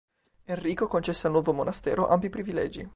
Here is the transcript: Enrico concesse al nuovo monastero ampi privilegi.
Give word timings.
Enrico 0.47 0.87
concesse 0.87 1.27
al 1.27 1.33
nuovo 1.33 1.53
monastero 1.53 2.07
ampi 2.07 2.29
privilegi. 2.31 2.89